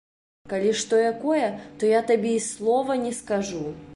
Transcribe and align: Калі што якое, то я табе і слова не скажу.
Калі 0.53 0.71
што 0.83 1.01
якое, 1.09 1.51
то 1.83 1.91
я 1.93 2.01
табе 2.11 2.31
і 2.37 2.41
слова 2.49 2.99
не 3.05 3.13
скажу. 3.21 3.63